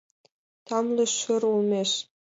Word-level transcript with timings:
тамле 0.67 1.03
шӧр 1.17 1.41
олмеш 1.51 1.91